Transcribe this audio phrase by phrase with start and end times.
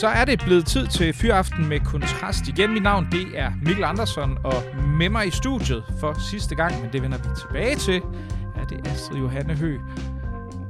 [0.00, 2.72] Så er det blevet tid til Fyraften med Kontrast igen.
[2.72, 4.54] Mit navn det er Mikkel Andersson, og
[4.98, 8.02] med mig i studiet for sidste gang, men det vender vi tilbage til,
[8.56, 9.78] er det Astrid Johanne Hø.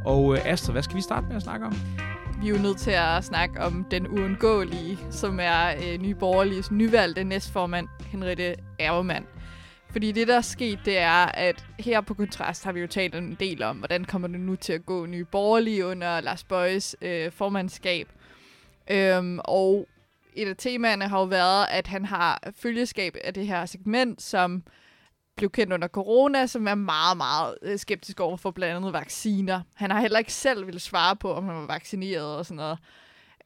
[0.05, 1.73] Og øh, Astrid, hvad skal vi starte med at snakke om?
[2.41, 6.71] Vi er jo nødt til at snakke om den uundgåelige, som er øh, Nye Borgerliges
[6.71, 9.27] nyvalgte næstformand, Henriette Ervemann.
[9.91, 13.15] Fordi det, der er sket, det er, at her på Kontrast har vi jo talt
[13.15, 16.97] en del om, hvordan kommer det nu til at gå Nye Borgerlige under Lars Bøjes
[17.03, 18.09] øh, formandskab.
[18.91, 19.89] Øhm, og
[20.35, 24.63] et af temaerne har jo været, at han har følgeskab af det her segment, som
[25.37, 29.61] blev kendt under corona, som er meget, meget øh, skeptisk over for blandt andet vacciner.
[29.75, 32.79] Han har heller ikke selv ville svare på, om han var vaccineret og sådan noget.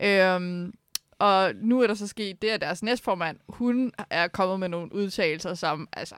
[0.00, 0.72] Øhm,
[1.18, 4.94] og nu er der så sket det, at deres næstformand, hun er kommet med nogle
[4.94, 6.14] udtalelser, som altså,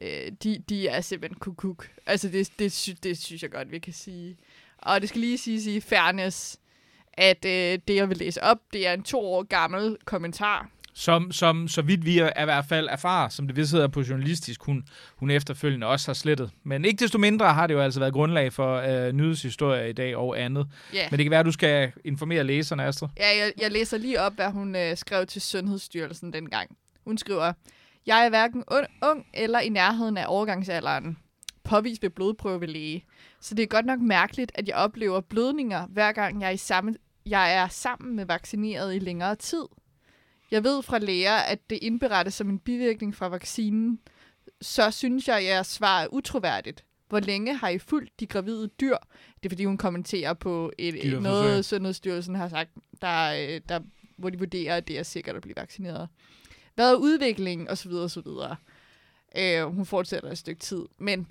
[0.00, 1.90] øh, de, de er simpelthen kukuk.
[2.06, 4.36] Altså, det, det, sy- det synes jeg godt, vi kan sige.
[4.78, 6.60] Og det skal lige siges i fairness,
[7.16, 10.68] at øh, det, jeg vil læse op, det er en to år gammel kommentar.
[10.94, 14.00] Som, som så vidt vi er i hvert fald erfarer, som det vist hedder på
[14.00, 14.84] journalistisk, hun,
[15.16, 16.50] hun efterfølgende også har slettet.
[16.64, 20.16] Men ikke desto mindre har det jo altså været grundlag for øh, nyhedshistorie i dag
[20.16, 20.66] og andet.
[20.94, 23.08] Ja, Men det kan være, at du skal informere læserne, Astrid.
[23.16, 26.76] ja jeg, jeg læser lige op, hvad hun øh, skrev til Sundhedsstyrelsen dengang.
[27.04, 27.52] Hun skriver,
[28.06, 31.18] Jeg er hverken un- ung eller i nærheden af overgangsalderen.
[31.64, 33.04] Påvist ved blodprøve ved læge.
[33.40, 36.56] Så det er godt nok mærkeligt, at jeg oplever blødninger, hver gang jeg er, i
[36.56, 36.94] samme,
[37.26, 39.64] jeg er sammen med vaccineret i længere tid.
[40.50, 44.00] Jeg ved fra læger, at det indberettes som en bivirkning fra vaccinen.
[44.60, 46.84] Så synes jeg, at jeres svar er utroværdigt.
[47.08, 48.96] Hvor længe har I fulgt de gravide dyr?
[49.42, 52.70] Det er fordi, hun kommenterer på et, et, noget, Sundhedsstyrelsen har sagt,
[53.02, 53.80] der, øh, der,
[54.16, 56.08] hvor de vurderer, at det er sikkert at blive vaccineret.
[56.74, 57.68] Hvad er udviklingen?
[57.68, 58.56] Og så videre, og så videre.
[59.38, 60.84] Øh, hun fortsætter et stykke tid.
[60.98, 61.26] Men,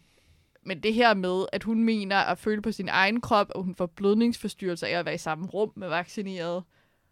[0.65, 3.75] men det her med, at hun mener at føle på sin egen krop, og hun
[3.75, 6.63] får blødningsforstyrrelser af at være i samme rum med vaccineret,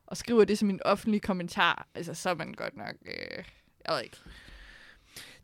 [0.07, 2.95] og skriver det som en offentlig kommentar, altså så er man godt nok...
[3.05, 3.43] Øh,
[3.87, 4.17] jeg ved ikke.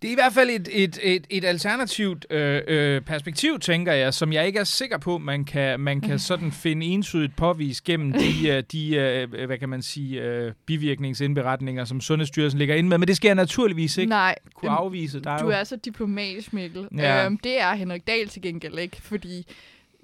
[0.02, 4.14] Det er i hvert fald et, et, et, et alternativt øh, øh, perspektiv, tænker jeg,
[4.14, 8.14] som jeg ikke er sikker på, man kan, man kan sådan finde entydigt påvise gennem
[8.14, 12.98] de, øh, de øh, hvad kan man sige, øh, bivirkningsindberetninger, som Sundhedsstyrelsen ligger inde med.
[12.98, 15.20] Men det skal jeg naturligvis ikke Nej, kunne afvise.
[15.20, 15.52] Der er du jo...
[15.52, 16.88] er så diplomatisk, Mikkel.
[16.98, 17.26] Ja.
[17.26, 19.48] Øhm, det er Henrik Dahl til gengæld ikke, fordi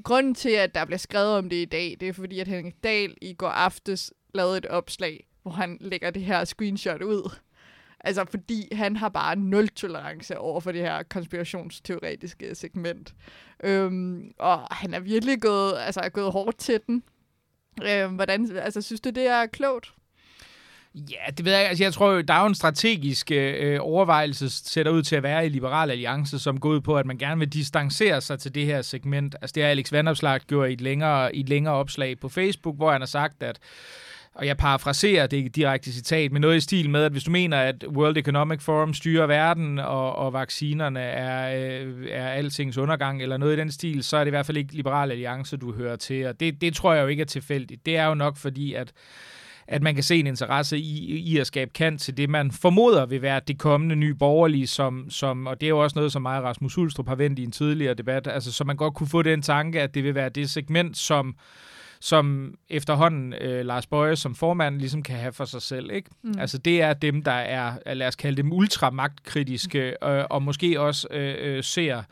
[0.04, 2.84] grunden til, at der bliver skrevet om det i dag, det er fordi, at Henrik
[2.84, 7.36] Dahl i går aftes lavede et opslag, hvor han lægger det her screenshot ud.
[8.06, 13.14] Altså, fordi han har bare nul tolerance over for det her konspirationsteoretiske segment.
[13.64, 17.04] Øhm, og han er virkelig gået, altså, er gået hårdt til den.
[17.84, 19.94] Øhm, hvordan, altså, synes du, det er klogt?
[20.96, 21.70] Ja, det ved jeg ikke.
[21.70, 25.24] Altså, jeg tror jo, der er jo en strategisk øh, overvejelse, sætter ud til at
[25.24, 28.56] være i Liberal Alliance, som går ud på, at man gerne vil distancere sig til
[28.56, 29.36] det her segment.
[29.42, 32.76] Altså, det har Alex Vandopslag gjort i et længere, i et længere opslag på Facebook,
[32.76, 33.60] hvor han har sagt, at
[34.36, 37.58] og jeg parafraserer det direkte citat, men noget i stil med, at hvis du mener,
[37.58, 43.38] at World Economic Forum styrer verden, og, og vaccinerne er, øh, er altings undergang, eller
[43.38, 45.96] noget i den stil, så er det i hvert fald ikke Liberal Alliance, du hører
[45.96, 46.28] til.
[46.28, 47.86] Og det, det tror jeg jo ikke er tilfældigt.
[47.86, 48.92] Det er jo nok fordi, at
[49.68, 53.06] at man kan se en interesse i, i at skabe kant til det, man formoder
[53.06, 56.22] vil være det kommende nye borgerlige, som, som, og det er jo også noget, som
[56.22, 59.08] mig og Rasmus Hulstrup har vendt i en tidligere debat, altså så man godt kunne
[59.08, 61.36] få den tanke, at det vil være det segment, som
[62.06, 65.92] som efterhånden øh, Lars Bøje som formand ligesom kan have for sig selv.
[65.92, 66.10] Ikke?
[66.24, 66.34] Mm.
[66.40, 71.08] Altså det er dem, der er, lad os kalde dem ultramagtkritiske, øh, og måske også
[71.12, 72.04] øh, øh, ser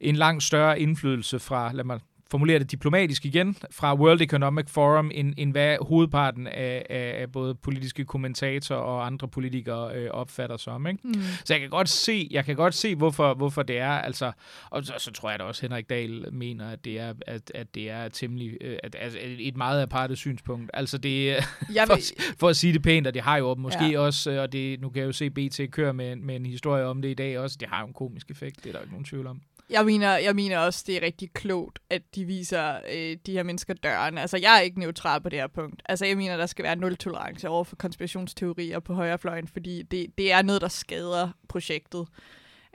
[0.00, 5.10] en langt større indflydelse fra, lad mig formulere det diplomatisk igen, fra World Economic Forum,
[5.14, 10.86] end, end hvad hovedparten af, af, både politiske kommentatorer og andre politikere øh, opfatter som.
[10.86, 11.00] Ikke?
[11.04, 11.14] Mm.
[11.44, 14.32] Så jeg kan godt se, jeg kan godt se hvorfor, hvorfor det er, altså,
[14.70, 17.74] og så, så tror jeg da også, Henrik Dahl mener, at det er, at, at
[17.74, 20.70] det er temmelig, øh, at, altså et meget aparte synspunkt.
[20.74, 21.26] Altså det,
[21.74, 23.98] Jeg for, at- for at sige det pænt, og det har jo måske Ja.
[24.00, 26.84] også, øh, og det, nu kan jeg jo se BT køre med, med en historie
[26.84, 28.92] om det i dag også, det har jo en komisk effekt, det er der ikke
[28.92, 29.40] nogen tvivl om.
[29.70, 33.42] Jeg mener, jeg mener også, det er rigtig klogt, at de viser øh, de her
[33.42, 34.18] mennesker døren.
[34.18, 35.82] Altså, jeg er ikke neutral på det her punkt.
[35.84, 40.18] Altså, jeg mener, der skal være nul tolerance over for konspirationsteorier på højrefløjen, fordi det,
[40.18, 42.06] det er noget, der skader projektet.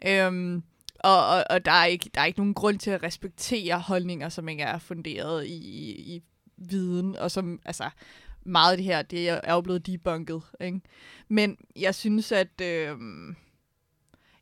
[0.05, 0.63] Øhm,
[0.99, 4.29] og, og, og der, er ikke, der er ikke nogen grund til at respektere holdninger,
[4.29, 6.21] som ikke er funderet i, i, i
[6.57, 7.89] viden, og som, altså,
[8.45, 10.81] meget af det her, det er jo blevet debunket, ikke?
[11.27, 12.97] Men jeg synes, at, øh,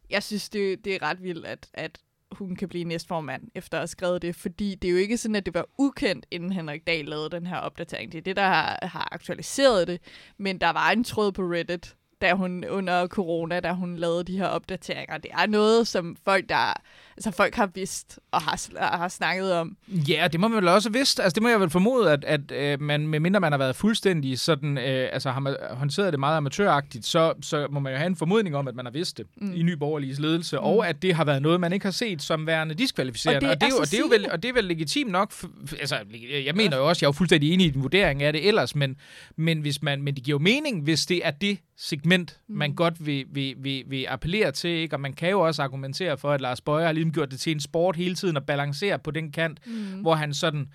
[0.10, 2.00] jeg synes, det, det er ret vildt, at, at
[2.32, 5.36] hun kan blive næstformand, efter at have skrevet det, fordi det er jo ikke sådan,
[5.36, 8.12] at det var ukendt, inden Henrik Dahl lavede den her opdatering.
[8.12, 10.02] Det er det, der har, har aktualiseret det,
[10.38, 14.38] men der var en tråd på Reddit, da hun under corona, da hun lavede de
[14.38, 15.18] her opdateringer.
[15.18, 16.74] Det er noget, som folk, der,
[17.18, 19.78] altså folk har vidst og har, har snakket om.
[19.88, 21.20] Ja, det må man vel også have vidst.
[21.20, 24.40] Altså, det må jeg vel formode, at, at øh, man, medmindre man har været fuldstændig
[24.40, 28.08] sådan, øh, altså har man håndteret det meget amatøragtigt, så, så må man jo have
[28.08, 29.54] en formodning om, at man har vidst det mm.
[29.54, 30.64] i Ny Borgerliges ledelse, mm.
[30.64, 33.38] og at det har været noget, man ikke har set som værende diskvalificerende.
[33.38, 34.66] Og det, og det, er, jo, og det, er, jo vel, og det er vel
[34.66, 35.34] legitimt nok.
[35.80, 35.98] Altså,
[36.46, 38.76] jeg mener jo også, jeg er jo fuldstændig enig i din vurdering af det ellers,
[38.76, 38.96] men,
[39.36, 42.56] men, hvis man, men det giver jo mening, hvis det er det segment, mm.
[42.56, 44.96] man godt vil, vil, vil, vil appellere til, ikke?
[44.96, 47.52] og man kan jo også argumentere for, at Lars Bøger har ligesom gjort det til
[47.52, 50.02] en sport hele tiden at balancere på den kant, mm.
[50.02, 50.70] hvor han sådan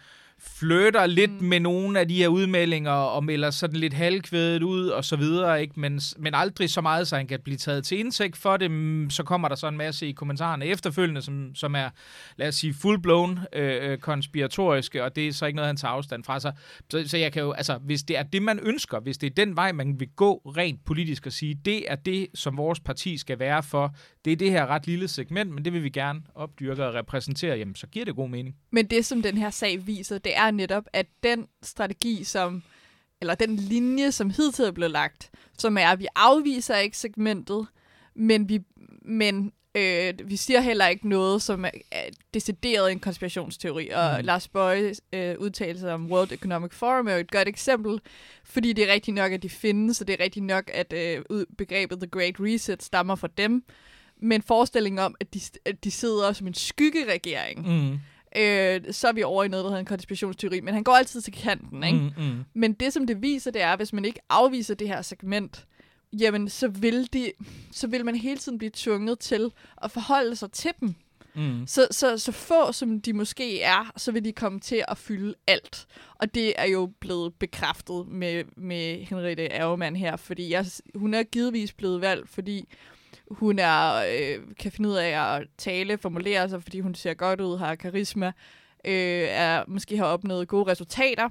[0.47, 1.47] flirter lidt mm.
[1.47, 5.63] med nogle af de her udmeldinger og melder sådan lidt halvkvædet ud og så videre,
[5.63, 5.81] ikke?
[5.81, 8.71] Men, men aldrig så meget, så han kan blive taget til indtægt for det.
[8.71, 11.89] Mm, så kommer der så en masse i kommentarerne efterfølgende, som, som er,
[12.37, 15.93] lad os sige, full-blown øh, øh, konspiratoriske, og det er så ikke noget, han tager
[15.93, 16.53] afstand fra sig.
[16.91, 19.35] Så, så jeg kan jo, altså, hvis det er det, man ønsker, hvis det er
[19.35, 23.19] den vej, man vil gå rent politisk og sige, det er det, som vores parti
[23.19, 23.95] skal være for,
[24.25, 27.57] det er det her ret lille segment, men det vil vi gerne opdyrke og repræsentere,
[27.57, 28.57] jamen så giver det god mening.
[28.73, 32.63] Men det, som den her sag viser, det er netop, at den strategi, som
[33.21, 37.67] eller den linje, som hidtil er blevet lagt, som er, at vi afviser ikke segmentet,
[38.15, 38.61] men vi,
[39.03, 42.05] men øh, vi siger heller ikke noget, som er, er
[42.35, 43.89] decideret en konspirationsteori.
[43.89, 44.27] Og mm.
[44.27, 48.01] Lars Bøje øh, udtalelse om World Economic Forum er jo et godt eksempel,
[48.45, 51.47] fordi det er rigtigt nok, at de findes, og det er rigtigt nok, at øh,
[51.59, 53.65] begrebet The Great Reset stammer fra dem,
[54.17, 57.99] men forestillingen om, at de, at de sidder som en skyggeregering, mm
[58.37, 60.61] øh, så er vi over i noget, der hedder en konspirationsteori.
[60.61, 61.99] Men han går altid til kanten, ikke?
[61.99, 62.45] Mm, mm.
[62.55, 65.67] Men det, som det viser, det er, at hvis man ikke afviser det her segment,
[66.21, 67.33] jamen, så vil, de,
[67.73, 69.53] så vil man hele tiden blive tvunget til
[69.83, 70.95] at forholde sig til dem.
[71.35, 71.67] Mm.
[71.67, 75.35] Så, så, så få som de måske er, så vil de komme til at fylde
[75.47, 75.87] alt.
[76.15, 81.23] Og det er jo blevet bekræftet med, med Henriette Auermann her, fordi jeg, hun er
[81.23, 82.69] givetvis blevet valgt, fordi
[83.35, 87.41] hun er, øh, kan finde ud af at tale, formulere sig, fordi hun ser godt
[87.41, 88.27] ud, har karisma,
[88.85, 91.29] øh, er, måske har opnået gode resultater.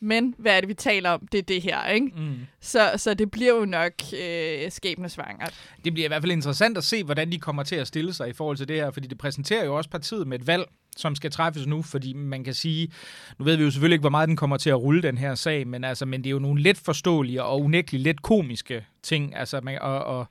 [0.00, 1.26] Men hvad er det, vi taler om?
[1.32, 2.06] Det er det her, ikke?
[2.16, 2.36] Mm.
[2.60, 3.92] Så, så det bliver jo nok
[4.22, 5.54] øh, skæbnesvangert.
[5.84, 8.28] Det bliver i hvert fald interessant at se, hvordan de kommer til at stille sig
[8.28, 10.64] i forhold til det her, fordi det præsenterer jo også partiet med et valg,
[10.96, 12.92] som skal træffes nu, fordi man kan sige,
[13.38, 15.34] nu ved vi jo selvfølgelig ikke, hvor meget den kommer til at rulle, den her
[15.34, 19.36] sag, men, altså, men det er jo nogle let forståelige og unægteligt let komiske ting,
[19.36, 20.26] altså, man, og, og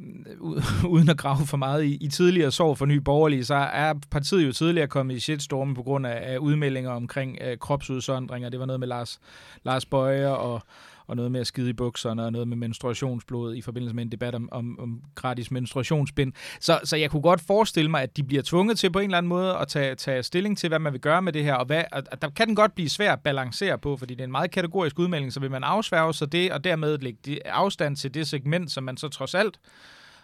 [0.94, 4.46] uden at grave for meget i, i tidligere sår for nye borgerlige, så er partiet
[4.46, 8.48] jo tidligere kommet i shitstormen på grund af, af udmeldinger omkring øh, kropsudsondringer.
[8.48, 9.20] Det var noget med Lars,
[9.64, 10.62] Lars Bøjer og,
[11.10, 14.12] og noget med at skide i bukserne, og noget med menstruationsblod i forbindelse med en
[14.12, 16.32] debat om, om, om gratis menstruationsbind.
[16.60, 19.18] Så, så jeg kunne godt forestille mig, at de bliver tvunget til på en eller
[19.18, 21.66] anden måde at tage, tage stilling til, hvad man vil gøre med det her, og
[21.66, 24.32] hvad, og der kan den godt blive svært at balancere på, fordi det er en
[24.32, 28.28] meget kategorisk udmelding, så vil man afsværge sig det, og dermed lægge afstand til det
[28.28, 29.58] segment, som man så trods alt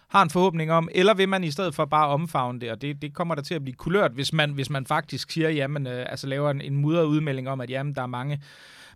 [0.07, 3.01] har en forhåbning om, eller vil man i stedet for bare omfavne det, og det,
[3.01, 6.05] det kommer der til at blive kulørt, hvis man, hvis man faktisk siger, jamen, øh,
[6.09, 8.41] altså laver en, en mudret udmelding om, at jamen, der er mange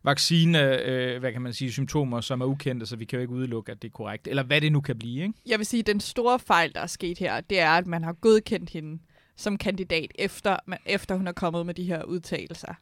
[0.03, 3.33] vaccine, øh, hvad kan man sige, symptomer, som er ukendte, så vi kan jo ikke
[3.33, 4.27] udelukke, at det er korrekt.
[4.27, 5.33] Eller hvad det nu kan blive, ikke?
[5.45, 8.03] Jeg vil sige, at den store fejl, der er sket her, det er, at man
[8.03, 9.00] har godkendt hende
[9.36, 12.74] som kandidat, efter, efter hun er kommet med de her udtalelser.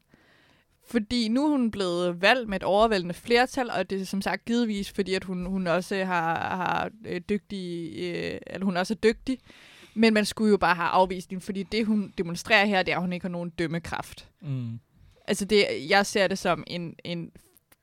[0.87, 4.45] Fordi nu er hun blevet valgt med et overvældende flertal, og det er som sagt
[4.45, 8.97] givetvis, fordi at hun, hun også har, har øh, dygtig, øh, eller hun også er
[9.13, 9.37] dygtig.
[9.93, 12.95] Men man skulle jo bare have afvist hende, fordi det, hun demonstrerer her, det er,
[12.95, 14.29] at hun ikke har nogen dømmekraft.
[14.41, 14.79] Mm.
[15.29, 17.31] Altså, det, jeg ser det som en, en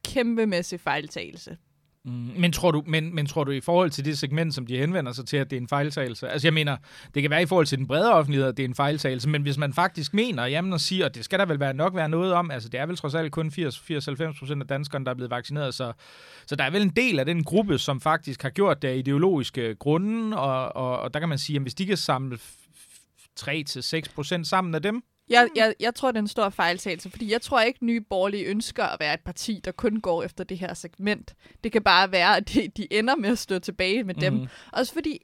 [0.05, 1.57] kæmpemæssig fejltagelse.
[2.05, 4.79] Mm, men, tror du, men, men tror du i forhold til det segment, som de
[4.79, 6.29] henvender sig til, at det er en fejltagelse?
[6.29, 6.77] Altså jeg mener,
[7.15, 9.43] det kan være i forhold til den bredere offentlighed, at det er en fejltagelse, men
[9.43, 12.09] hvis man faktisk mener, jamen og siger, at det skal der vel være nok være
[12.09, 15.15] noget om, altså det er vel trods alt kun 80-90 procent af danskerne, der er
[15.15, 15.93] blevet vaccineret, så,
[16.47, 18.97] så der er vel en del af den gruppe, som faktisk har gjort det af
[18.97, 22.39] ideologiske grunde, og, og, og der kan man sige, at hvis de kan samle
[23.41, 27.33] 3-6 procent sammen af dem, jeg, jeg, jeg tror, det er en stor fejltagelse, fordi
[27.33, 30.59] jeg tror ikke, nye borgerlige ønsker at være et parti, der kun går efter det
[30.59, 31.35] her segment.
[31.65, 34.33] Det kan bare være, at de, de ender med at stå tilbage med dem.
[34.33, 34.47] Mm.
[34.73, 35.19] Også fordi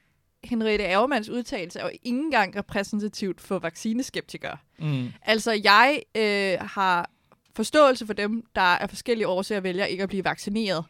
[0.44, 4.56] Henriette Auermanns udtalelse er jo ikke engang repræsentativt for vaccineskeptikere.
[4.78, 5.12] Mm.
[5.22, 7.10] Altså, jeg øh, har
[7.56, 10.84] forståelse for dem, der er forskellige årsager vælger ikke at blive vaccineret.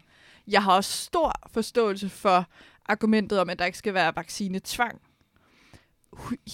[0.49, 2.47] Jeg har også stor forståelse for
[2.87, 5.01] argumentet om, at der ikke skal være vaccinetvang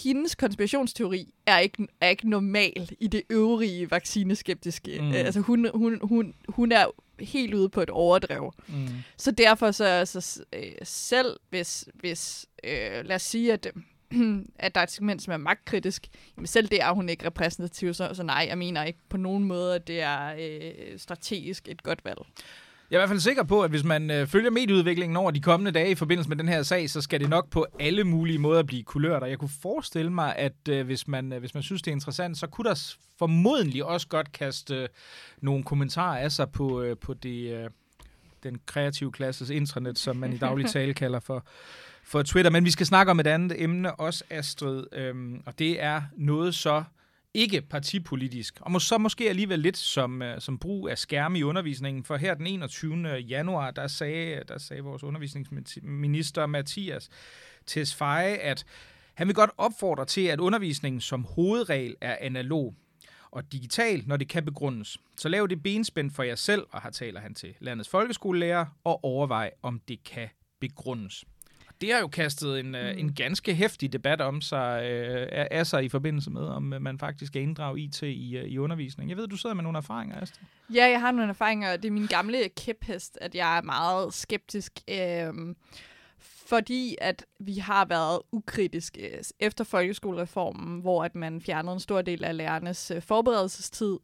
[0.05, 5.01] hendes konspirationsteori er ikke, er ikke normal i det øvrige vaccineskeptiske.
[5.01, 5.13] Mm.
[5.13, 6.87] Altså hun, hun, hun, hun er
[7.21, 8.53] helt ude på et overdrev.
[8.69, 8.89] Mm.
[9.17, 13.67] Så derfor så, så øh, selv hvis, hvis øh, lad os sige, at
[14.57, 17.95] at der er et segment, som er magtkritisk, jamen selv det er hun ikke repræsentativ,
[17.95, 21.83] så, så nej, jeg mener ikke på nogen måde, at det er øh, strategisk et
[21.83, 22.19] godt valg.
[22.91, 25.41] Jeg er i hvert fald sikker på, at hvis man øh, følger medieudviklingen over de
[25.41, 28.39] kommende dage i forbindelse med den her sag, så skal det nok på alle mulige
[28.39, 29.23] måder blive kulørt.
[29.23, 31.95] Og jeg kunne forestille mig, at øh, hvis, man, øh, hvis man synes, det er
[31.95, 34.89] interessant, så kunne der formodentlig også godt kaste øh,
[35.41, 37.71] nogle kommentarer af sig på, øh, på det, øh,
[38.43, 41.47] den kreative klasses intranet, som man i daglig tale kalder for,
[42.03, 42.51] for Twitter.
[42.51, 46.55] Men vi skal snakke om et andet emne også, Astrid, øhm, og det er noget
[46.55, 46.85] så
[47.35, 51.43] ikke partipolitisk, og må, så måske alligevel lidt som, øh, som brug af skærme i
[51.43, 53.09] undervisningen, for her den 21.
[53.17, 57.09] januar, der sagde, der sagde vores undervisningsminister Mathias
[57.67, 58.65] Tesfaye, at
[59.15, 62.75] han vil godt opfordre til, at undervisningen som hovedregel er analog
[63.31, 64.99] og digital, når det kan begrundes.
[65.17, 69.05] Så lav det benspænd for jer selv, og her taler han til landets folkeskolelærer, og
[69.05, 70.29] overvej, om det kan
[70.61, 71.25] begrundes
[71.81, 72.99] det har jo kastet en, øh, mm.
[72.99, 76.99] en ganske hæftig debat om sig, øh, af sig i forbindelse med, om øh, man
[76.99, 79.11] faktisk skal inddrage IT i, øh, i undervisning.
[79.11, 80.47] Jeg ved, du sidder med nogle erfaringer, Astrid.
[80.75, 81.77] Ja, jeg har nogle erfaringer.
[81.77, 84.73] Det er min gamle kæphest, at jeg er meget skeptisk.
[84.91, 85.55] Øh,
[86.49, 92.25] fordi at vi har været ukritiske efter folkeskolereformen, hvor at man fjernede en stor del
[92.25, 93.99] af lærernes øh, forberedelsestid.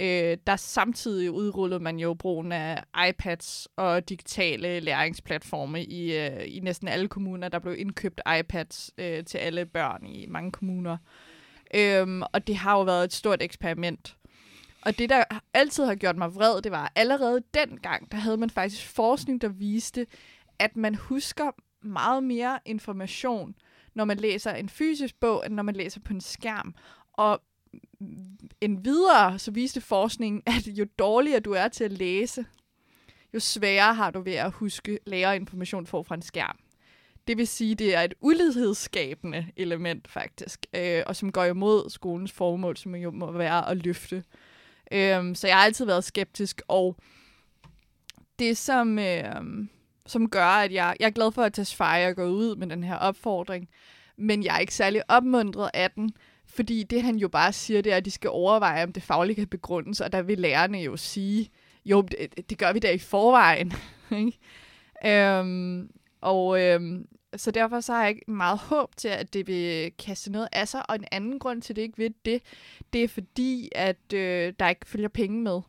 [0.00, 6.60] Øh, der samtidig udrullede man jo brugen af iPads og digitale læringsplatforme i, øh, i
[6.60, 7.48] næsten alle kommuner.
[7.48, 10.96] Der blev indkøbt iPads øh, til alle børn i mange kommuner.
[11.74, 14.16] Øhm, og det har jo været et stort eksperiment.
[14.82, 15.24] Og det, der
[15.54, 19.48] altid har gjort mig vred, det var allerede dengang, der havde man faktisk forskning, der
[19.48, 20.06] viste,
[20.58, 21.50] at man husker
[21.82, 23.54] meget mere information,
[23.94, 26.74] når man læser en fysisk bog, end når man læser på en skærm.
[27.12, 27.42] Og
[28.60, 32.46] en videre, så viste forskningen, at jo dårligere du er til at læse,
[33.34, 34.98] jo sværere har du ved at huske
[35.36, 36.58] information for fra en skærm.
[37.26, 42.32] Det vil sige, det er et ulighedsskabende element faktisk, øh, og som går imod skolens
[42.32, 44.24] formål, som jo må være at løfte.
[44.92, 46.96] Øh, så jeg har altid været skeptisk, og
[48.38, 49.34] det som, øh,
[50.06, 52.96] som gør, at jeg, jeg er glad for, at Tesfaye går ud med den her
[52.96, 53.68] opfordring,
[54.16, 56.10] men jeg er ikke særlig opmuntret af den,
[56.54, 59.36] fordi det, han jo bare siger, det er, at de skal overveje, om det faglige
[59.36, 61.50] kan begrundes, og der vil lærerne jo sige,
[61.84, 63.72] jo, det, det gør vi da i forvejen.
[65.06, 67.06] øhm, og øhm,
[67.36, 70.68] så derfor så har jeg ikke meget håb til, at det vil kaste noget af
[70.68, 70.90] sig.
[70.90, 72.42] Og en anden grund til, at det ikke vil det,
[72.92, 75.60] det er fordi, at øh, der ikke følger penge med.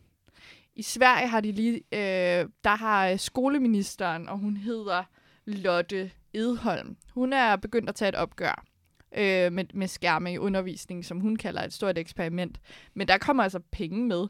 [0.75, 5.04] I Sverige har de lige, øh, der har øh, skoleministeren, og hun hedder
[5.46, 6.98] Lotte Edholm.
[7.13, 8.75] Hun er begyndt at tage et opgør
[9.18, 12.60] øh, med, med skærme i undervisningen, som hun kalder et stort eksperiment.
[12.94, 14.28] Men der kommer altså penge med.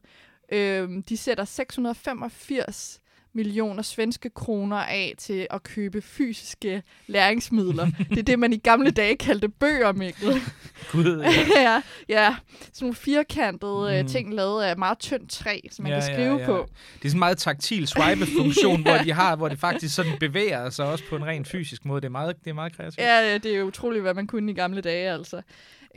[0.51, 3.01] Øh, de sætter 685
[3.36, 7.88] millioner svenske kroner af til at købe fysiske læringsmidler.
[8.10, 10.27] det er det, man i gamle dage kaldte bøger, Mikkel.
[10.92, 11.24] Gud,
[11.56, 11.62] ja.
[11.62, 12.36] ja, ja.
[12.60, 14.08] Sådan nogle firkantede mm.
[14.08, 16.46] ting lavet af meget tyndt træ, som man ja, kan skrive ja, ja.
[16.46, 16.70] på.
[16.94, 18.92] Det er sådan en meget taktil swipe-funktion, ja.
[18.92, 22.01] hvor de har, hvor det faktisk sådan bevæger sig også på en rent fysisk måde.
[22.01, 23.00] Det er meget, det er meget kreativt.
[23.00, 25.42] Ja, det er utroligt, hvad man kunne i gamle dage, altså.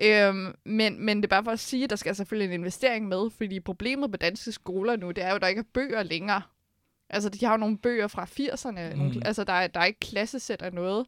[0.03, 3.09] Øhm, men, men det er bare for at sige, at der skal selvfølgelig en investering
[3.09, 6.03] med, fordi problemet på danske skoler nu, det er jo, at der ikke er bøger
[6.03, 6.43] længere.
[7.11, 8.95] Altså, de har jo nogle bøger fra 80'erne.
[8.95, 8.99] Mm.
[8.99, 11.07] Nogle, altså, der er, der er ikke klassesæt af noget.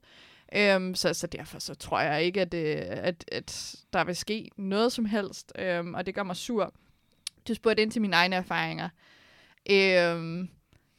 [0.54, 4.50] Øhm, så, så derfor så tror jeg ikke, at, det, at, at der vil ske
[4.56, 5.52] noget som helst.
[5.58, 6.74] Øhm, og det gør mig sur.
[7.48, 8.88] Du spurgte ind til mine egne erfaringer.
[9.70, 10.48] Øhm,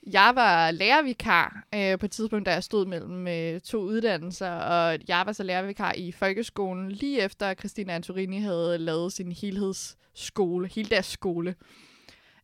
[0.08, 5.00] jeg var lærervikar øh, på et tidspunkt, da jeg stod mellem øh, to uddannelser, og
[5.08, 10.90] jeg var så lærervikar i folkeskolen, lige efter Christina Antorini havde lavet sin helhedsskole, hele
[10.90, 11.56] deres skole.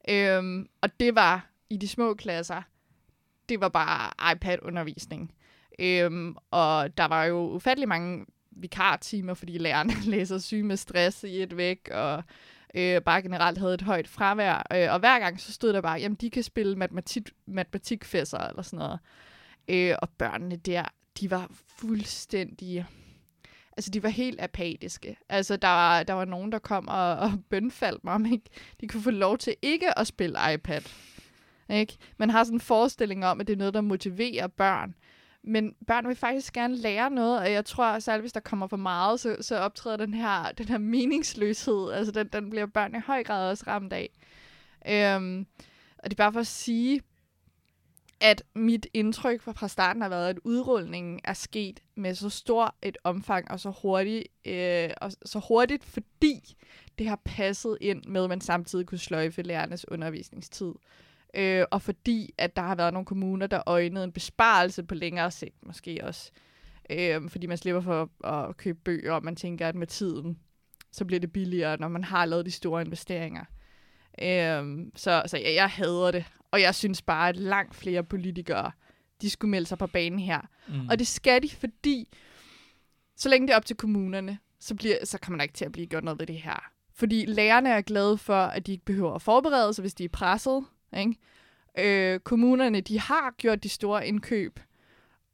[0.09, 2.61] Øhm, og det var i de små klasser,
[3.49, 5.33] det var bare iPad-undervisning.
[5.79, 11.43] Øhm, og der var jo ufattelig mange vikartimer, fordi lærerne læser syge med stress i
[11.43, 12.23] et væk, og
[12.75, 14.67] øh, bare generelt havde et højt fravær.
[14.73, 18.61] Øh, og hver gang så stod der bare, jamen de kan spille matematik, matematikfæsser eller
[18.61, 18.99] sådan noget.
[19.67, 20.85] Øh, og børnene der,
[21.19, 22.85] de var fuldstændig...
[23.77, 25.17] Altså, de var helt apatiske.
[25.29, 28.49] Altså, der var, der var nogen, der kom og, og bønfaldt mig, om ikke
[28.81, 30.81] de kunne få lov til ikke at spille iPad.
[31.69, 31.97] Ikke?
[32.17, 34.95] Man har sådan en forestilling om, at det er noget, der motiverer børn.
[35.43, 38.77] Men børn vil faktisk gerne lære noget, og jeg tror, særligt hvis der kommer for
[38.77, 41.91] meget, så, så optræder den her, den her meningsløshed.
[41.91, 44.09] Altså, den, den bliver børn i høj grad også ramt af.
[44.89, 45.47] Øhm,
[45.97, 47.01] og det er bare for at sige,
[48.19, 52.97] at mit indtryk fra starten har været, at udrulningen er sket med så stor et
[53.03, 56.55] omfang og så hurtigt, øh, og så hurtigt, fordi
[56.99, 60.73] det har passet ind med, at man samtidig kunne sløjfe lærernes undervisningstid
[61.33, 65.31] øh, og fordi at der har været nogle kommuner, der øjnede en besparelse på længere
[65.31, 66.31] sigt måske også.
[66.89, 70.39] Øh, fordi man slipper for at købe bøger, og man tænker, at med tiden,
[70.91, 73.43] så bliver det billigere, når man har lavet de store investeringer.
[74.21, 76.25] Øh, så så jeg, jeg hader det.
[76.51, 78.71] Og jeg synes bare, at langt flere politikere,
[79.21, 80.41] de skulle melde sig på banen her.
[80.67, 80.87] Mm.
[80.89, 82.07] Og det skal de, fordi
[83.15, 85.71] så længe det er op til kommunerne, så, bliver, så kommer der ikke til at
[85.71, 86.71] blive gjort noget ved det her.
[86.93, 90.09] Fordi lærerne er glade for, at de ikke behøver at forberede sig, hvis de er
[90.09, 90.65] presset.
[90.97, 91.15] Ikke?
[91.79, 94.59] Øh, kommunerne, de har gjort de store indkøb.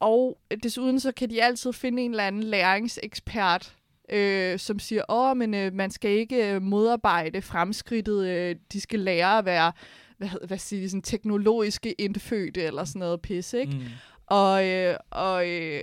[0.00, 3.74] Og desuden så kan de altid finde en eller anden læringsekspert,
[4.08, 9.00] øh, som siger, åh, men øh, man skal ikke øh, modarbejde fremskridtet, øh, de skal
[9.00, 9.72] lære at være,
[10.18, 13.72] hvad, hvad siger de, sådan teknologiske indfødte eller sådan noget pis, ikke?
[13.72, 13.82] Mm.
[14.26, 15.82] Og, øh, og øh,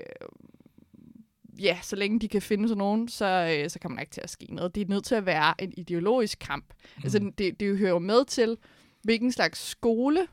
[1.60, 4.22] ja, så længe de kan finde sådan nogen, så, øh, så kommer der ikke til
[4.22, 4.76] at ske noget.
[4.76, 6.66] Det er nødt til at være en ideologisk kamp.
[6.98, 7.02] Mm.
[7.04, 8.58] Altså, det, det hører jo med til,
[9.02, 10.28] hvilken slags skole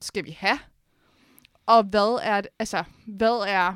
[0.00, 0.58] skal vi have,
[1.66, 3.74] og hvad er, altså, hvad er,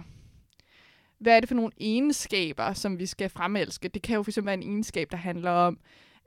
[1.19, 3.89] hvad er det for nogle egenskaber, som vi skal fremelske?
[3.89, 5.79] Det kan jo fx være en egenskab, der handler om,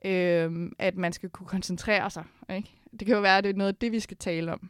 [0.05, 2.23] øh, at man skal kunne koncentrere sig.
[2.49, 2.69] Ikke?
[2.99, 4.69] Det kan jo være, at det er noget af det, vi skal tale om.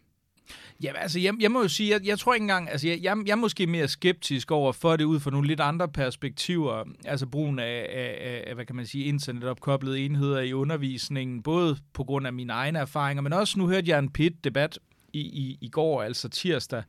[0.84, 3.18] Ja, altså, jeg, jeg må jo sige, jeg, jeg tror ikke engang, altså, jeg, jeg,
[3.25, 7.25] jeg er måske mere skeptisk over for det ud fra nogle lidt andre perspektiver, altså
[7.25, 12.28] brugen af, af, af hvad kan man sige, internetopkoblede enheder i undervisningen, både på grund
[12.28, 14.80] af mine egne erfaringer, men også, nu hørte jeg en PIT-debat
[15.14, 16.84] i, i, i går, altså tirsdag, øh,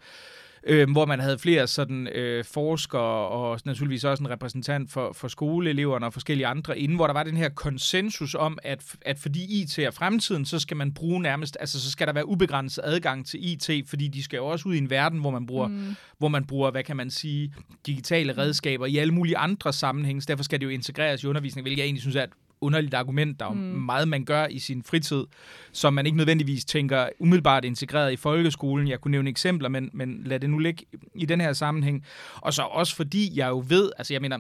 [0.93, 6.07] hvor man havde flere sådan øh, forskere og naturligvis også en repræsentant for, for skoleeleverne
[6.07, 9.79] og forskellige andre inden, hvor der var den her konsensus om, at, at fordi IT
[9.79, 13.53] er fremtiden, så skal man bruge nærmest, altså så skal der være ubegrænset adgang til
[13.53, 15.97] IT, fordi de skal jo også ud i en verden, hvor man bruger, mm.
[16.19, 17.55] hvor man bruger hvad kan man sige,
[17.87, 21.79] digitale redskaber i alle mulige andre sammenhænge, derfor skal det jo integreres i undervisning, hvilket
[21.79, 22.31] jeg egentlig synes er et
[22.67, 23.41] underligt argument.
[23.41, 23.59] Der er mm.
[23.61, 25.25] meget, man gør i sin fritid,
[25.73, 28.89] som man ikke nødvendigvis tænker umiddelbart integreret i folkeskolen.
[28.89, 32.05] Jeg kunne nævne eksempler, men, men lad det nu ligge i den her sammenhæng.
[32.35, 34.39] Og så også fordi jeg jo ved, altså jeg mener,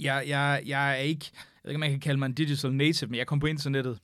[0.00, 3.10] jeg, jeg, jeg er ikke, jeg ved ikke, man kan kalde mig en digital native,
[3.10, 3.98] men jeg kom på internettet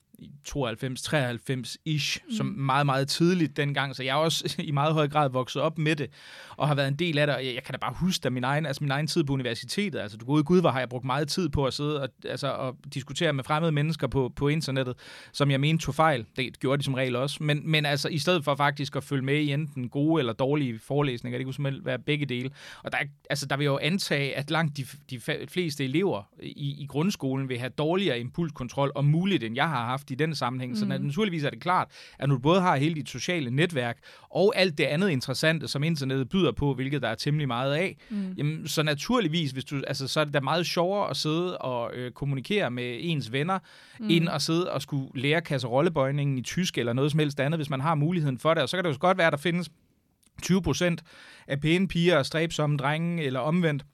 [0.49, 2.31] 92-93-ish, mm.
[2.31, 5.77] som meget, meget tidligt dengang, så jeg er også i meget høj grad vokset op
[5.77, 6.09] med det,
[6.57, 8.29] og har været en del af det, og jeg, jeg kan da bare huske, da
[8.29, 10.89] min egen, altså min egen tid på universitetet, altså du gode gud, hvor har jeg
[10.89, 14.47] brugt meget tid på at sidde og, altså, og diskutere med fremmede mennesker på, på
[14.47, 14.95] internettet,
[15.31, 16.25] som jeg mente tog fejl.
[16.35, 19.23] Det gjorde de som regel også, men, men altså i stedet for faktisk at følge
[19.25, 22.49] med i enten gode eller dårlige forelæsninger, det kunne simpelthen være begge dele,
[22.83, 22.97] og der,
[23.29, 27.59] altså, der vil jo antage, at langt de, de fleste elever i, i grundskolen vil
[27.59, 30.71] have dårligere impulskontrol om muligt, end jeg har haft haft i den sammenhæng.
[30.71, 30.75] Mm.
[30.75, 31.87] Så naturligvis er det klart,
[32.19, 33.97] at du både har hele dit sociale netværk
[34.29, 37.97] og alt det andet interessante, som internettet byder på, hvilket der er temmelig meget af,
[38.09, 38.33] mm.
[38.37, 41.93] jamen, så naturligvis, hvis du, altså, så er det da meget sjovere at sidde og
[41.93, 43.59] øh, kommunikere med ens venner,
[43.99, 44.09] mm.
[44.09, 47.69] end at sidde og skulle lære kasserollebøjningen i tysk eller noget som helst andet, hvis
[47.69, 48.63] man har muligheden for det.
[48.63, 49.69] Og så kan det jo godt være, at der findes
[50.41, 51.03] 20 procent
[51.47, 53.85] af pæne piger og stræbsomme drenge, eller omvendt,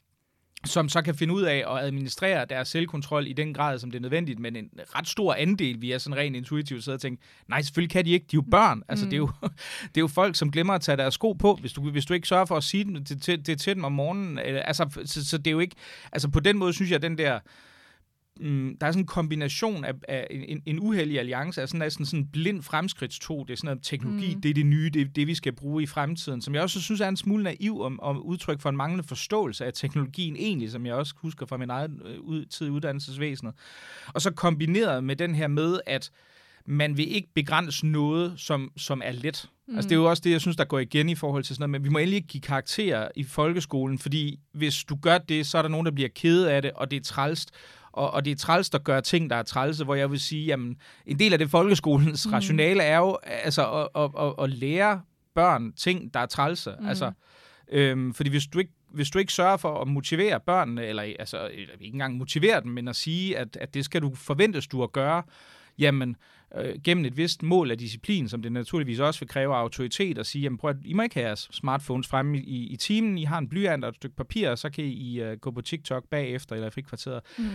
[0.66, 3.98] som så kan finde ud af at administrere deres selvkontrol i den grad, som det
[3.98, 7.24] er nødvendigt, men en ret stor andel, vi er sådan rent intuitivt sidder og tænker,
[7.48, 8.84] nej, selvfølgelig kan de ikke, de er jo børn.
[8.88, 9.10] Altså, mm.
[9.10, 9.30] det, er jo,
[9.82, 12.14] det er jo folk, som glemmer at tage deres sko på, hvis du, hvis du
[12.14, 14.40] ikke sørger for at sige det til, til, til dem om morgenen.
[14.40, 15.76] Altså, så, så det er jo ikke,
[16.12, 17.40] altså på den måde synes jeg, at den der,
[18.40, 21.92] mm, der er sådan en kombination af, af en, en uheldig alliance, af sådan, af
[21.92, 23.44] sådan, sådan blind fremskridtstro.
[23.44, 24.42] Det er sådan noget teknologi, mm.
[24.42, 26.82] det er det nye, det er det, vi skal bruge i fremtiden, som jeg også
[26.82, 30.72] synes er en smule naiv om, om udtryk for en manglende forståelse af teknologien egentlig,
[30.72, 33.54] som jeg også husker fra min egen øh, tid i uddannelsesvæsenet.
[34.08, 36.12] Og så kombineret med den her med, at
[36.66, 39.50] man vil ikke begrænse noget, som, som er let.
[39.68, 39.76] Mm.
[39.76, 41.70] Altså, det er jo også det, jeg synes, der går igen i forhold til sådan
[41.70, 45.48] noget, men vi må endelig ikke give karakterer i folkeskolen, fordi hvis du gør det,
[45.48, 47.52] så er der nogen, der bliver ked af det, og det er trælst
[47.92, 50.46] og, og det er træls, der gør ting, der er trælse, hvor jeg vil sige,
[50.46, 52.34] jamen, en del af det folkeskolens mm.
[52.34, 55.02] rationale er jo altså, at, at, at, at lære
[55.36, 56.76] børn ting, der er trælse.
[56.80, 56.88] Mm.
[56.88, 57.12] Altså,
[57.72, 61.48] øhm, fordi hvis du ikke hvis du ikke sørger for at motivere børnene, eller, altså,
[61.48, 64.92] ikke engang motivere dem, men at sige, at, at det skal du forventes du at
[64.92, 65.24] gøre,
[65.80, 66.16] jamen,
[66.56, 70.26] øh, gennem et vist mål af disciplin, som det naturligvis også vil kræve autoritet, at
[70.26, 73.24] sige, jamen prøv at, I må ikke have jeres smartphones fremme i, i timen, I
[73.24, 76.04] har en blyant og et stykke papir, og så kan I øh, gå på TikTok
[76.10, 77.22] bagefter, eller i frikvarteret.
[77.38, 77.46] Mm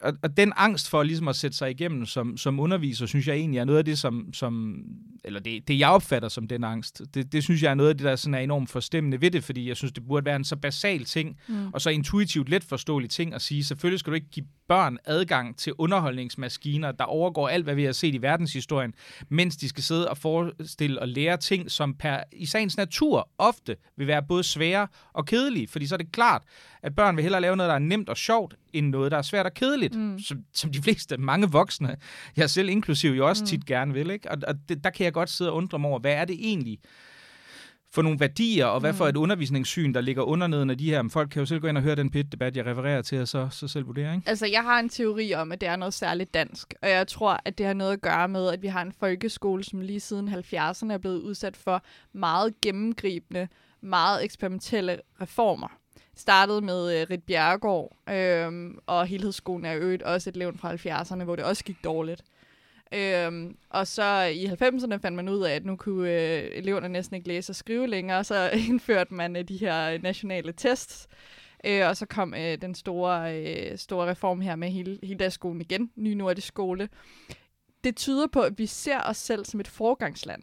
[0.00, 3.36] og, og den angst for ligesom at sætte sig igennem som, som underviser, synes jeg
[3.36, 4.84] egentlig er noget af det, som, som
[5.24, 7.02] eller det, det jeg opfatter som den angst.
[7.14, 9.44] Det, det synes jeg er noget af det, der sådan er enormt forstemmende ved det,
[9.44, 11.72] fordi jeg synes, det burde være en så basal ting, mm.
[11.72, 15.56] og så intuitivt let forståelig ting at sige, selvfølgelig skal du ikke give børn adgang
[15.56, 18.94] til underholdningsmaskiner, der overgår alt, hvad vi har set i verdenshistorien,
[19.28, 23.76] mens de skal sidde og forestille og lære ting, som per, i sagens natur ofte
[23.96, 26.42] vil være både svære og kedelige, fordi så er det klart,
[26.82, 29.22] at børn vil hellere lave noget, der er nemt og sjovt, end noget, der er
[29.22, 30.18] svært og kedeligt, mm.
[30.18, 31.96] som, som de fleste, mange voksne,
[32.36, 33.46] jeg selv inklusiv jo også mm.
[33.46, 34.10] tit gerne vil.
[34.10, 34.30] Ikke?
[34.30, 36.36] Og, og det, der kan jeg godt sidde og undre mig over, hvad er det
[36.38, 36.78] egentlig,
[37.92, 39.08] for nogle værdier, og hvad for Mm.
[39.08, 41.02] et undervisningssyn, der ligger underneden af de her.
[41.02, 43.28] Men folk kan jo selv gå ind og høre den pit-debat, jeg refererer til, og
[43.28, 44.28] så, så selv vurdere, ikke?
[44.28, 47.40] Altså, jeg har en teori om, at det er noget særligt dansk, og jeg tror,
[47.44, 50.28] at det har noget at gøre med, at vi har en folkeskole, som lige siden
[50.28, 53.48] 70'erne er blevet udsat for meget gennemgribende,
[53.80, 55.79] meget eksperimentelle reformer.
[56.20, 60.74] Startede med øh, Rit Bjerregaard, øh, og helhedsskolen er jo øvrigt også et levn fra
[60.74, 62.24] 70'erne, hvor det også gik dårligt.
[62.94, 67.16] Øhm, og så i 90'erne fandt man ud af, at nu kunne øh, eleverne næsten
[67.16, 71.08] ikke læse og skrive længere, så indførte man øh, de her øh, nationale tests.
[71.64, 75.34] Øh, og så kom øh, den store, øh, store reform her med hele, hele deres
[75.34, 76.88] skolen igen, ny nordisk skole.
[77.84, 80.42] Det tyder på, at vi ser os selv som et forgangsland.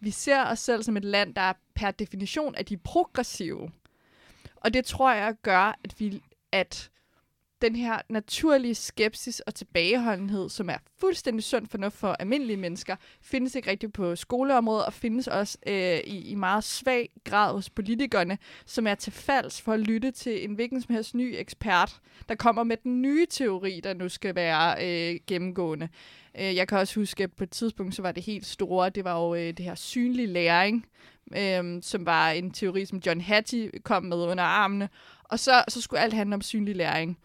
[0.00, 3.70] Vi ser os selv som et land, der per definition er de progressive.
[4.60, 6.90] Og det tror jeg gør, at vi at
[7.62, 13.54] den her naturlige skepsis og tilbageholdenhed, som er fuldstændig sund fornuft for almindelige mennesker, findes
[13.54, 18.38] ikke rigtigt på skoleområdet, og findes også øh, i, i meget svag grad hos politikerne,
[18.66, 22.34] som er til falds for at lytte til en hvilken som helst ny ekspert, der
[22.34, 25.88] kommer med den nye teori, der nu skal være øh, gennemgående.
[26.40, 29.04] Øh, jeg kan også huske, at på et tidspunkt, så var det helt store, det
[29.04, 30.86] var jo øh, det her synlig læring,
[31.36, 34.88] øh, som var en teori, som John Hattie kom med under armene,
[35.24, 37.18] og så, så skulle alt handle om synlig læring.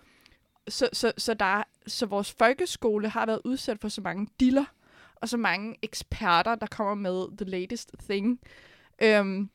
[0.67, 4.65] Så, så, så, der, så vores folkeskole har været udsat for så mange diller,
[5.15, 8.39] og så mange eksperter, der kommer med the latest thing.
[9.01, 9.49] Øhm,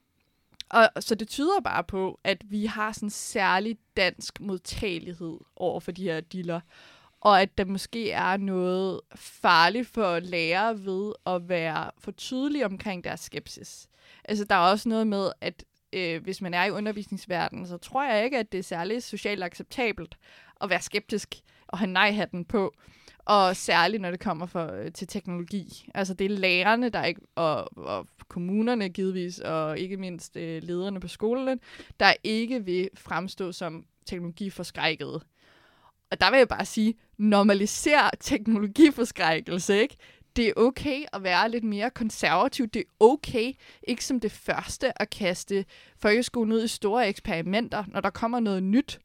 [0.71, 5.81] og så det tyder bare på, at vi har sådan en særlig dansk modtagelighed over
[5.81, 6.61] for de her diller.
[7.21, 13.05] Og at der måske er noget farligt for lærere ved at være for tydelige omkring
[13.05, 13.89] deres skepsis.
[14.31, 18.05] Altså, der er også noget med, at øh, hvis man er i undervisningsverdenen, så tror
[18.05, 20.17] jeg ikke, at det er særlig socialt acceptabelt
[20.61, 21.35] at være skeptisk
[21.69, 22.75] og have nej-hatten på.
[23.19, 25.89] Og særligt, når det kommer for, øh, til teknologi.
[25.95, 31.01] Altså, det er lærerne, der ikke, og, og kommunerne givetvis, og ikke mindst øh, lederne
[31.01, 31.61] på skolen,
[32.01, 35.21] der ikke vil fremstå som teknologiforskrækkede.
[36.11, 39.97] Og der vil jeg bare sige, normaliser teknologiforskrækkelse, ikke?
[40.37, 42.67] Det er okay at være lidt mere konservativ.
[42.67, 43.53] Det er okay,
[43.89, 45.65] ikke som det første, at kaste
[45.99, 49.01] folkeskolen ud i store eksperimenter, når der kommer noget nyt,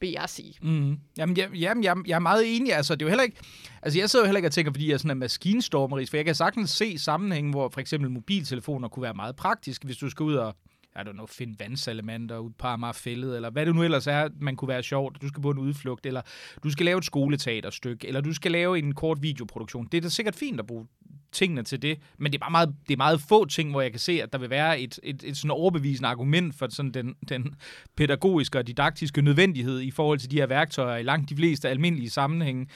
[0.00, 0.54] vil jeg sige.
[0.62, 0.98] Mm.
[1.18, 2.74] Jamen, jeg, jamen jeg, jeg er meget enig.
[2.74, 3.36] Altså, det er jo heller ikke...
[3.82, 6.16] Altså, jeg sidder jo heller ikke og tænker, fordi jeg er sådan en maskinstormeris, for
[6.16, 10.10] jeg kan sagtens se sammenhængen, hvor for eksempel mobiltelefoner kunne være meget praktiske, hvis du
[10.10, 10.56] skal ud og
[10.98, 14.56] i don't know, finde vandsalamander ud på Amagerfællet, eller hvad det nu ellers er, man
[14.56, 15.22] kunne være sjovt.
[15.22, 16.22] Du skal på en udflugt, eller
[16.64, 19.88] du skal lave et skoleteaterstykke, eller du skal lave en kort videoproduktion.
[19.92, 20.86] Det er da sikkert fint at bruge
[21.32, 23.90] tingene til det, men det er bare meget, det er meget få ting, hvor jeg
[23.90, 27.14] kan se, at der vil være et, et, et sådan overbevisende argument for sådan den,
[27.28, 27.54] den
[27.96, 30.96] pædagogiske og didaktiske nødvendighed i forhold til de her værktøjer.
[30.96, 32.66] I langt de fleste almindelige sammenhænge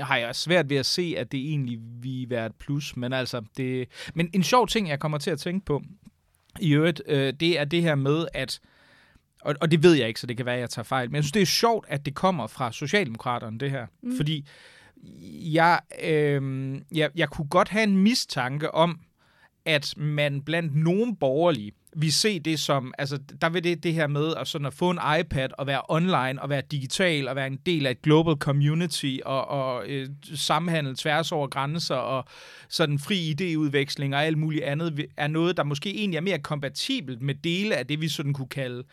[0.00, 2.96] har jeg svært ved at se, at det egentlig vil være et plus.
[2.96, 5.82] Men altså, det, men en sjov ting, jeg kommer til at tænke på,
[6.60, 8.60] i øvrigt, øh, det er det her med, at
[9.42, 11.14] og, og det ved jeg ikke, så det kan være, at jeg tager fejl, men
[11.14, 13.86] jeg synes, det er sjovt, at det kommer fra Socialdemokraterne, det her.
[14.02, 14.16] Mm.
[14.16, 14.46] Fordi
[15.52, 19.00] jeg, øh, jeg, jeg kunne godt have en mistanke om,
[19.64, 24.06] at man blandt nogle borgerlige vi se det som, altså der vil det det her
[24.06, 27.46] med at, sådan at få en iPad og være online og være digital og være
[27.46, 32.24] en del af et global community og, og øh, samhandle tværs over grænser og
[32.68, 37.22] sådan fri idéudveksling og alt muligt andet, er noget, der måske egentlig er mere kompatibelt
[37.22, 38.84] med dele af det, vi sådan kunne kalde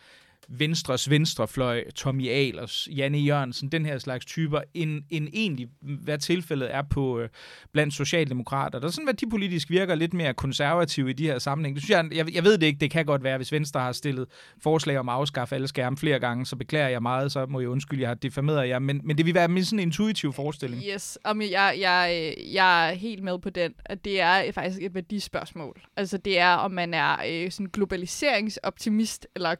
[0.50, 6.74] Venstres venstrefløj, Tommy Ahlers, Janne Jørgensen, den her slags typer, end, end egentlig, hvad tilfældet
[6.74, 7.28] er på øh,
[7.72, 8.78] blandt socialdemokrater.
[8.78, 11.76] Der er sådan, hvad de politisk virker lidt mere konservative i de her sammenhæng.
[11.76, 13.92] Det synes jeg, jeg, jeg ved det ikke, det kan godt være, hvis Venstre har
[13.92, 14.26] stillet
[14.62, 17.68] forslag om at afskaffe alle skærme flere gange, så beklager jeg meget, så må jeg
[17.68, 20.82] undskylde, jeg har defameret jer, men, men det vil være min sådan intuitiv forestilling.
[20.94, 24.94] Yes, og jeg, jeg, jeg er helt med på den, at det er faktisk et
[24.94, 25.82] værdispørgsmål.
[25.96, 29.54] Altså det er, om man er øh, sådan globaliseringsoptimist eller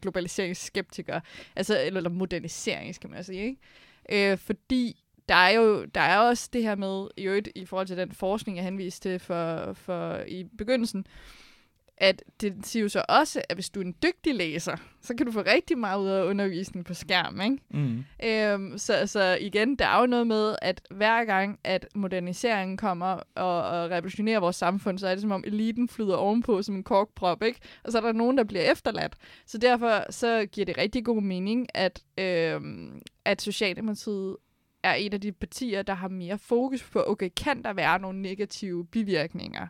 [0.78, 1.20] skeptiker,
[1.56, 4.30] altså, eller, eller modernisering, skal man sige, ikke?
[4.32, 7.86] Øh, fordi der er jo der er også det her med, i øvrigt i forhold
[7.86, 11.06] til den forskning, jeg henviste til for, for i begyndelsen,
[12.00, 15.26] at det siger jo så også, at hvis du er en dygtig læser, så kan
[15.26, 17.58] du få rigtig meget ud af undervisning på skærm, ikke?
[17.70, 18.04] Mm.
[18.24, 23.20] Øhm, så, så igen, der er jo noget med, at hver gang, at moderniseringen kommer
[23.34, 26.84] og, og revolutionerer vores samfund, så er det som om eliten flyder ovenpå som en
[26.84, 27.60] korkprop, ikke?
[27.84, 29.16] Og så er der nogen, der bliver efterladt.
[29.46, 34.36] Så derfor så giver det rigtig god mening, at, øhm, at Socialdemokratiet
[34.82, 38.22] er et af de partier, der har mere fokus på, okay, kan der være nogle
[38.22, 39.66] negative bivirkninger?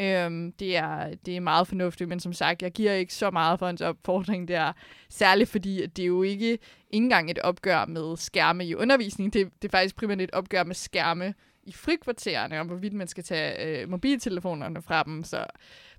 [0.00, 3.58] Øhm, det, er, det er meget fornuftigt, men som sagt, jeg giver ikke så meget
[3.58, 4.72] for hans opfordring der.
[5.08, 9.32] Særligt fordi, at det er jo ikke, ikke engang et opgør med skærme i undervisning.
[9.32, 11.34] Det, det er faktisk primært et opgør med skærme
[11.64, 15.24] i frikvartererne, om hvorvidt man skal tage øh, mobiltelefonerne fra dem.
[15.24, 15.44] Så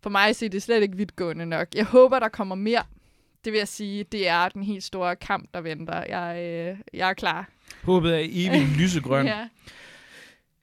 [0.03, 1.67] for mig ser det slet ikke vidtgående nok.
[1.75, 2.83] Jeg håber, der kommer mere.
[3.45, 6.03] Det vil jeg sige, det er den helt store kamp, der venter.
[6.09, 7.49] Jeg, øh, jeg er klar.
[7.83, 9.25] Håbet er evigt lysegrøn.
[9.25, 9.47] Ja.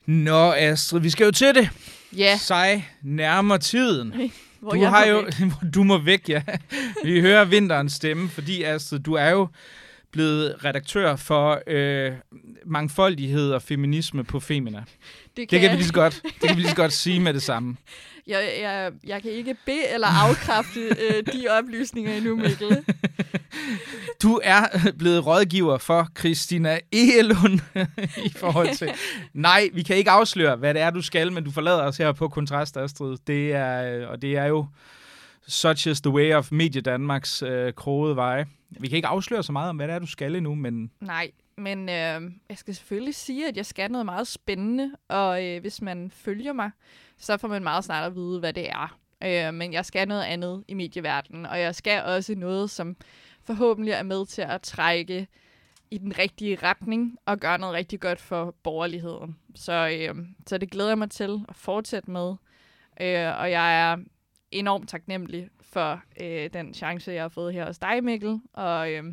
[0.06, 1.70] Nå, Astrid, vi skal jo til det.
[2.16, 4.14] Ja, Sig nærmer tiden.
[4.60, 5.50] hvor du har jo, væk.
[5.74, 6.42] du må væk, ja.
[7.04, 9.48] Vi hører vinterens stemme, fordi Astrid, du er jo
[10.12, 12.12] blevet redaktør for øh,
[12.66, 14.78] mangfoldighed og feminisme på Femina.
[15.36, 17.34] Det Det kan vi lige så godt, det kan vi lige så godt sige med
[17.34, 17.76] det samme.
[18.26, 22.76] jeg, jeg, jeg kan ikke bede eller afkræfte øh, de oplysninger endnu, Mikkel.
[24.22, 27.60] Du er blevet rådgiver for Christina Egelund
[28.24, 28.90] i forhold til...
[29.34, 32.12] Nej, vi kan ikke afsløre, hvad det er, du skal, men du forlader os her
[32.12, 33.16] på Kontrast, Astrid.
[33.26, 34.66] Det er, øh, og det er jo
[35.48, 38.46] such is the way of Medie Danmarks øh, krogede veje.
[38.70, 41.30] Vi kan ikke afsløre så meget om, hvad det er, du skal endnu, men Nej,
[41.58, 45.82] men øh, jeg skal selvfølgelig sige, at jeg skal noget meget spændende, og øh, hvis
[45.82, 46.70] man følger mig,
[47.16, 48.98] så får man meget snart at vide, hvad det er.
[49.24, 52.96] Øh, men jeg skal noget andet i medieverdenen, og jeg skal også noget, som
[53.42, 55.26] forhåbentlig er med til at trække
[55.90, 59.36] i den rigtige retning og gøre noget rigtig godt for borgerligheden.
[59.54, 62.28] Så, øh, så det glæder jeg mig til at fortsætte med,
[63.00, 63.96] øh, og jeg er
[64.50, 69.04] enormt taknemmelig for øh, den chance, jeg har fået her hos dig, Mikkel, og øh,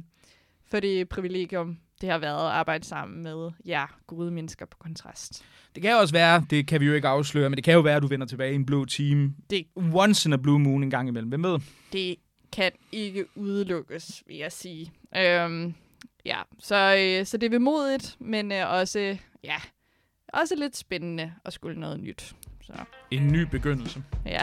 [0.65, 5.45] for det privilegium, det har været at arbejde sammen med jer gode mennesker på kontrast.
[5.75, 7.79] det kan jo også være, det kan vi jo ikke afsløre, men det kan jo
[7.79, 9.35] være, at du vender tilbage i en blå team.
[9.49, 11.29] Det- Once in a blue moon en gang imellem.
[11.29, 11.59] Hvem ved?
[11.93, 12.15] Det
[12.51, 14.91] kan ikke udelukkes, vil jeg sige.
[15.17, 15.73] Øhm,
[16.25, 19.55] ja, så, øh, så det er vemodigt, men øh, også, ja,
[20.33, 22.35] også lidt spændende at skulle noget nyt.
[22.61, 22.73] Så
[23.11, 24.03] En ny begyndelse.
[24.25, 24.41] ja,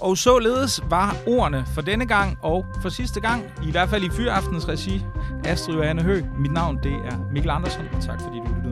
[0.00, 4.10] og således var ordene for denne gang og for sidste gang, i hvert fald i
[4.10, 5.04] Fyraftens regi,
[5.44, 6.22] Astrid Johanne Hø.
[6.38, 8.67] Mit navn det er Mikkel Andersen, og tak fordi du lyttede.